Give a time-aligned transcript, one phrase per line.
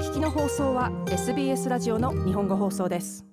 [0.00, 3.26] 聞きの放送は SBS ラジオの日本語放送です。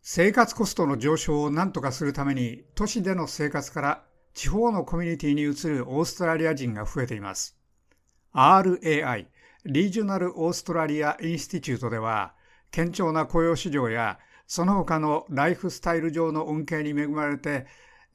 [0.00, 7.58] 生活コストの上昇を何とかするために都市での生活から地方のコミュニティに移るオーストラリア人が増えています。
[8.32, 9.26] RAI
[9.66, 12.32] リージョナルオーストラリアインスティチュートでは
[12.74, 17.66] 堅調な雇用市場やその他のライフスタイル上の恩恵に恵まれて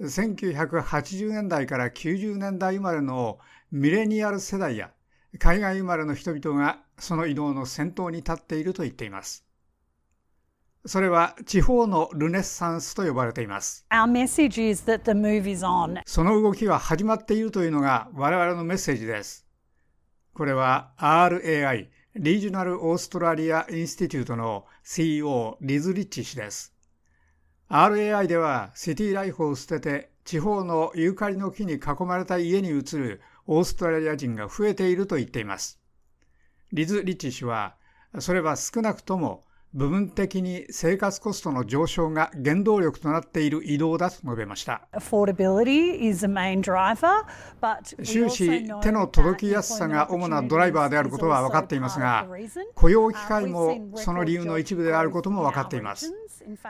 [0.01, 3.37] 1980年代から90年代生まれの
[3.71, 4.89] ミレニアル世代や
[5.39, 9.45] 海外生まれの人々がその移動の先頭に立っていると言っています。
[10.85, 13.85] それは地方のルネッサンスと呼ばれています。
[16.07, 19.45] その動きは始まっているというのが我々のメッセージです。
[20.33, 26.73] これは RAI、リージョナルオーストラリアインスティテュートの CEO リズ・リッチ氏です。
[27.69, 35.79] RAI ではシティライフを捨てて地方のユーカリの木に囲まれた家に移るオーストラリア人が増えていると言っています。
[36.71, 37.75] リズ・リッチ氏は、
[38.19, 44.81] それは少なくとも部分的に生活コストの上昇が原動力となっている移動だと述べました。
[48.03, 52.27] 終始、手の届きやすさが主なドライバーであることは分かっていますが、
[52.75, 56.13] 雇用機会もその理由の一部であることも分かっています。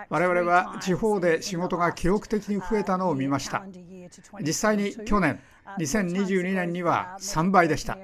[0.09, 3.65] 我々は地方で仕事が記録的に増えたのを見ました。
[4.41, 5.39] 実際に去年、
[5.79, 7.97] 2022年には3倍でした。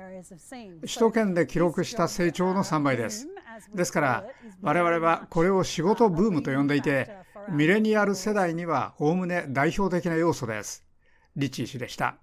[0.81, 3.27] 首都圏で記録した成長の3倍です。
[3.73, 4.25] ですから
[4.61, 7.09] 我々はこれを仕事ブームと呼んでいて
[7.49, 10.85] ミレニアル世代にはおおむね代表的な要素です。
[11.35, 12.17] リッチー氏でした。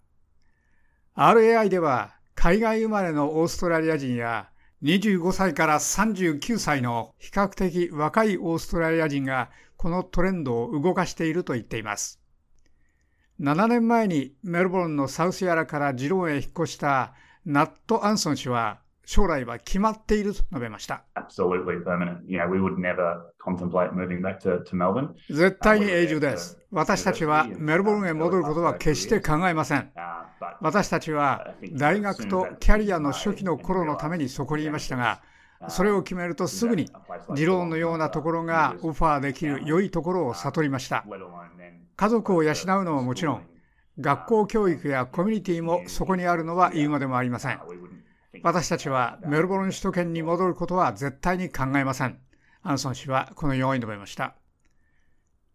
[1.16, 4.48] RAI では海外生まれのオーストラリア人や
[4.82, 12.20] 25歳から39歳の比較的若いオーストラリア人がこのトレンドを動かしていると言っています。
[13.40, 21.02] 7年前にメルボルンのサウスヤラからジローンへ引っ越したナット・アンソン氏は将来は決まっていると述べました。
[25.28, 26.60] 絶対に永住です。
[26.70, 29.90] 私たちはメルボルンへ戻ることは決して考えません。
[30.60, 35.20] 私たちは大学とキャリアの初期の頃のためにそこにいましたが、
[35.68, 36.90] それを決めるとすぐに、
[37.34, 41.04] ジローンのようなところがオファーできる良いところを悟りました。
[41.96, 42.54] 家族を養う
[42.84, 43.46] のはもちろん、
[44.00, 47.60] 学校教育やコミュニティもそこにあるのは言うまでもありません。
[48.42, 52.18] 私たちはメルボルン首都圏に戻ることは絶対に考えません。
[52.62, 54.34] アンソン氏はこのように述べました。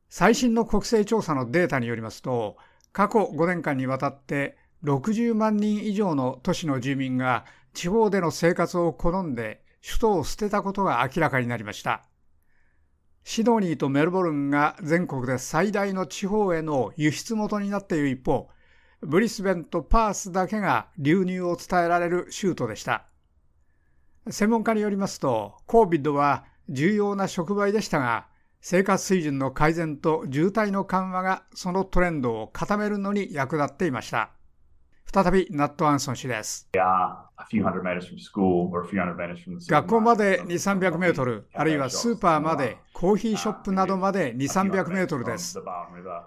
[0.09, 2.57] 最新の国勢調査のデータによりますと、
[2.93, 12.03] 過去5年間にわたって60万人以上の都市の住民が地方での生活を好んで首都を捨てたことが明らかになりました。
[13.23, 18.49] シドニーとメルボルンが全国で最大の地方への輸出元になっている一方、
[19.01, 23.05] ブリスベンとパースだけが流入を伝えられる州都でした。
[24.29, 28.27] 専門家によりますと、COVID は重要な触媒でしたが、
[28.61, 34.31] 生活水準の改善と渋滞の緩和がそのトレンドを固めるのに役立っていました。
[35.11, 36.69] 再びナット・アンソン氏です。
[39.71, 45.59] 学校まで2、300メートル、あるいはスーパーまで、コーヒーショップなどまで2、300メートルです。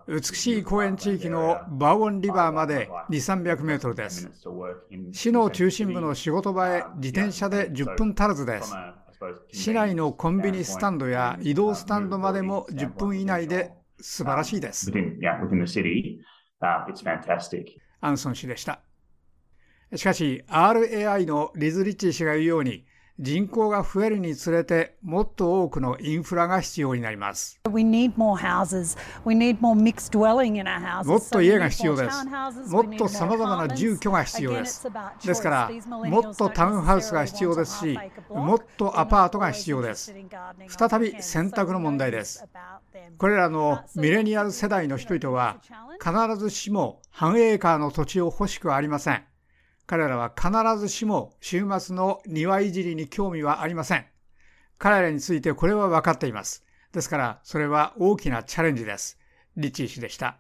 [0.08, 4.28] 美しい公園地域のバーウォンリバーまで2、300メートルです。
[5.12, 8.74] 市の中心部の仕事場へ自転車で10分足らずです。
[9.52, 14.90] 市内のコンビニスタンドや移動スタンドまでも10分以内で素晴らしいです。
[18.02, 18.80] アンソン氏でした。
[19.94, 22.84] しかし RAI のリズ・リッチ氏が言うように
[23.18, 27.60] 人口が増えるにつれてもっと多くのインフラが必要になります。
[31.04, 32.26] もっと家が必要です。
[32.68, 34.88] もっとさまざまな住居が必要です。
[35.24, 35.70] ですから、
[36.08, 37.98] もっとタウンハウスが必要ですし、
[38.30, 40.14] もっとアパートが必要です。
[40.68, 42.44] 再び選択の問題です。
[43.18, 45.58] これらのミレニアル世代の人々は、
[46.02, 49.22] 必ずしも半エーカーの土地を欲しくありません。
[49.86, 54.06] 彼らは必ずしも週末の庭いじりに興味はありません。
[54.78, 56.64] 彼らについてこれは分かっています。
[56.92, 59.18] ですから、それは大きなチャレンジです。
[59.56, 60.38] リッチー氏でした。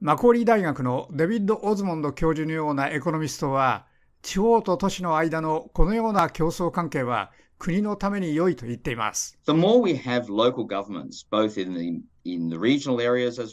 [0.00, 3.86] マコーリー大学のデビッド・オズモンド教授のようなエコノミストは、
[4.20, 9.38] 地方と都市の間のこのような競争関係は国のために良いと言っています。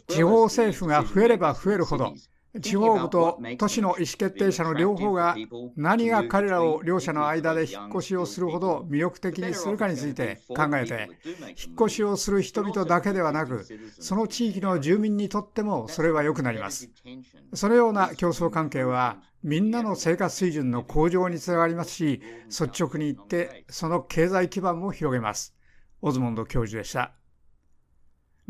[0.07, 2.13] 地方政府が増えれば増えるほど、
[2.59, 5.36] 地方部と都市の意思決定者の両方が
[5.77, 11.09] 何が彼らを両者の間で引っ越しをするほど魅力的にするかについて考えて
[11.65, 13.65] 引っ越しをする人々だけではなく
[14.00, 16.89] その地域の住民にとってもそれは良くなります。
[17.53, 25.56] そのような競争関係はみんなの生活水準の向上につながりますし率直に言ってその経済基盤も広げます。
[26.01, 27.13] オズモンド教授でした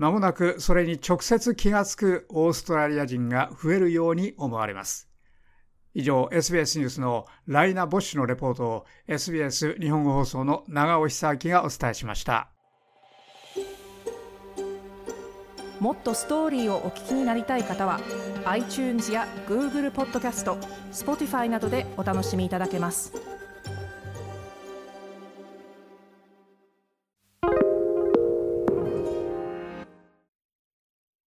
[0.01, 5.07] まもなくそれに直接気がつくオーストラリア人が増えるように思われます。
[5.93, 12.49] 以上、SBS ニュースのライナ・ボッシュのレポートを SBS 日本語放送の長尾久明がお伝えしました。
[15.79, 17.99] もっとストーリーをお聞きになりたい方は
[18.45, 20.55] iTunes や Google ポッドキャスト
[20.91, 23.40] Spotify などでお楽しみいただけます。